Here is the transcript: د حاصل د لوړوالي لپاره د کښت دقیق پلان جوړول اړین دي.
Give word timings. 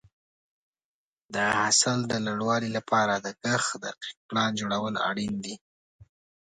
د 1.33 1.35
حاصل 1.57 1.97
د 2.07 2.13
لوړوالي 2.25 2.69
لپاره 2.77 3.13
د 3.17 3.27
کښت 3.41 3.71
دقیق 3.85 4.17
پلان 4.27 4.51
جوړول 4.59 4.95
اړین 5.09 5.33
دي. 5.45 5.55